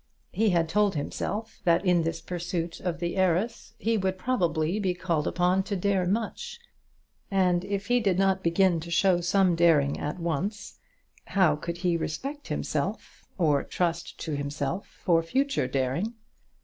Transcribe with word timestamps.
He 0.31 0.49
had 0.49 0.67
told 0.67 0.95
himself 0.95 1.59
that 1.63 1.85
in 1.85 2.01
this 2.01 2.21
pursuit 2.21 2.79
of 2.79 2.99
the 2.99 3.15
heiress 3.17 3.75
he 3.77 3.97
would 3.99 4.17
probably 4.17 4.79
be 4.79 4.95
called 4.95 5.27
upon 5.27 5.61
to 5.65 5.75
dare 5.75 6.07
much, 6.07 6.59
and 7.29 7.63
if 7.63 7.85
he 7.85 7.99
did 7.99 8.17
not 8.17 8.41
begin 8.41 8.79
to 8.79 8.89
show 8.89 9.21
some 9.21 9.53
daring 9.55 9.99
at 9.99 10.17
once, 10.17 10.79
how 11.25 11.55
could 11.55 11.77
he 11.85 11.97
respect 11.97 12.47
himself, 12.47 13.25
or 13.37 13.61
trust 13.63 14.19
to 14.21 14.35
himself 14.35 14.87
for 14.87 15.21
future 15.21 15.67
daring? 15.67 16.15